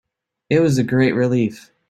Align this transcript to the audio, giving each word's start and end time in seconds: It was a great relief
It 0.49 0.61
was 0.61 0.79
a 0.79 0.83
great 0.83 1.11
relief 1.13 1.69